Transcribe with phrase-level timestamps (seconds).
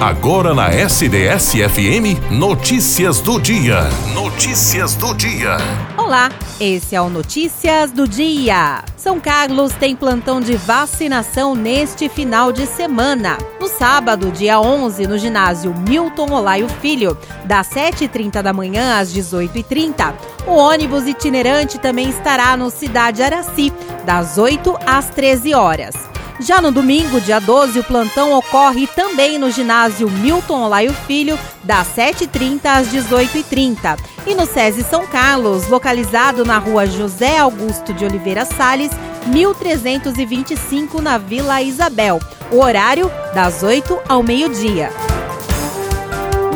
[0.00, 3.82] Agora na SDS-FM, Notícias do Dia.
[4.14, 5.58] Notícias do Dia.
[5.94, 8.82] Olá, esse é o Notícias do Dia.
[8.96, 13.36] São Carlos tem plantão de vacinação neste final de semana.
[13.60, 17.14] No sábado, dia 11, no ginásio Milton Olaio Filho,
[17.44, 20.14] das 7h30 da manhã às 18h30.
[20.46, 23.70] O ônibus itinerante também estará no Cidade Araci,
[24.06, 26.09] das 8 às 13 horas.
[26.40, 31.86] Já no domingo, dia 12, o plantão ocorre também no ginásio Milton Olaio Filho, das
[31.94, 33.98] 7h30 às 18h30.
[34.26, 38.90] E no SESI São Carlos, localizado na rua José Augusto de Oliveira Salles,
[39.26, 42.18] 1325, na Vila Isabel.
[42.50, 44.90] O horário, das 8 ao meio-dia.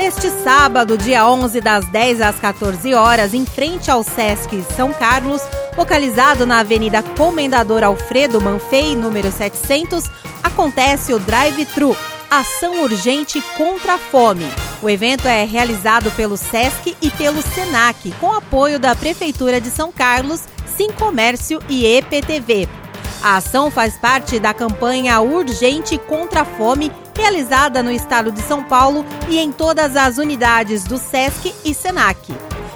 [0.04, 5.40] Neste sábado, dia 11, das 10 às 14 horas, em frente ao Sesc São Carlos,
[5.78, 10.10] Localizado na Avenida Comendador Alfredo Manfei, número 700,
[10.42, 11.96] acontece o Drive-Thru,
[12.30, 14.44] Ação Urgente contra a Fome.
[14.82, 19.90] O evento é realizado pelo SESC e pelo SENAC, com apoio da Prefeitura de São
[19.90, 20.42] Carlos,
[20.76, 22.83] Sim Comércio e EPTV.
[23.24, 28.62] A ação faz parte da campanha Urgente contra a Fome, realizada no estado de São
[28.62, 32.34] Paulo e em todas as unidades do SESC e SENAC.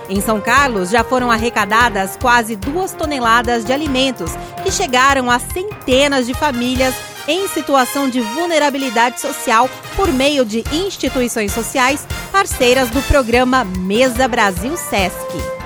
[0.08, 4.32] Em São Carlos, já foram arrecadadas quase duas toneladas de alimentos,
[4.62, 6.94] que chegaram a centenas de famílias
[7.28, 14.78] em situação de vulnerabilidade social por meio de instituições sociais parceiras do programa Mesa Brasil
[14.78, 15.58] Sesc.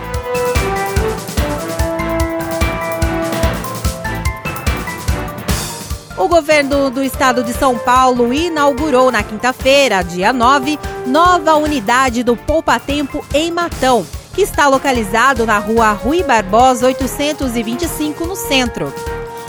[6.22, 12.36] O governo do estado de São Paulo inaugurou na quinta-feira, dia 9, nova unidade do
[12.36, 18.94] Poupa Tempo em Matão que está localizado na rua Rui Barbosa 825, no centro.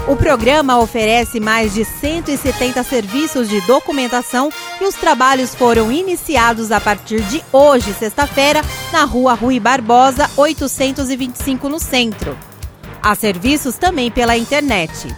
[0.07, 4.49] O programa oferece mais de 170 serviços de documentação
[4.81, 11.69] e os trabalhos foram iniciados a partir de hoje, sexta-feira, na rua Rui Barbosa 825,
[11.69, 12.35] no centro.
[13.00, 15.16] Há serviços também pela internet.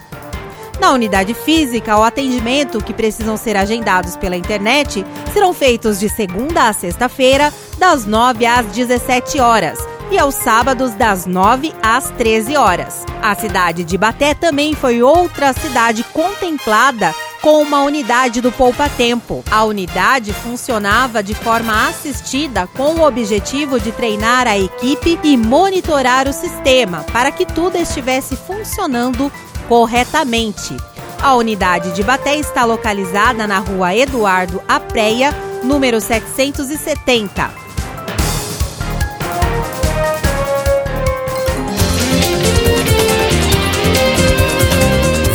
[0.80, 6.68] Na unidade física, o atendimento que precisam ser agendados pela internet serão feitos de segunda
[6.68, 9.80] a sexta-feira, das 9 às 17 horas
[10.12, 13.06] e aos sábados das 9 às 13 horas.
[13.22, 19.44] A cidade de Baté também foi outra cidade contemplada com uma unidade do Poupa Tempo.
[19.52, 26.28] A unidade funcionava de forma assistida com o objetivo de treinar a equipe e monitorar
[26.28, 29.32] o sistema para que tudo estivesse funcionando
[29.68, 30.76] corretamente.
[31.22, 35.32] A unidade de Baté está localizada na rua Eduardo Apreia,
[35.64, 37.66] número 770.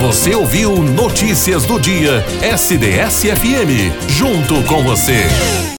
[0.01, 4.09] Você ouviu Notícias do Dia SDS-FM.
[4.09, 5.25] Junto com você.